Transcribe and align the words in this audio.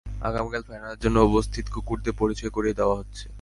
আগামীকালের 0.21 0.67
ফাইনালের 0.69 1.01
জন্য 1.03 1.17
উপস্থিত 1.21 1.65
কুকুরদের 1.73 2.13
পরিচয় 2.13 2.51
করিয়ে 2.55 2.77
দেওয়া 2.79 2.97
হচ্ছে! 2.99 3.25